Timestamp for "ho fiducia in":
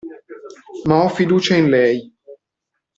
1.03-1.69